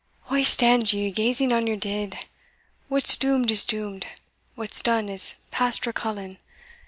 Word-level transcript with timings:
"Why 0.29 0.41
stand 0.41 0.93
you 0.93 1.11
gazing 1.11 1.51
on 1.51 1.67
your 1.67 1.77
deed? 1.77 2.17
What's 2.87 3.15
doomed 3.15 3.51
is 3.51 3.63
doomed 3.63 4.07
what's 4.55 4.81
done 4.81 5.09
is 5.09 5.35
past 5.51 5.85
recalling. 5.85 6.39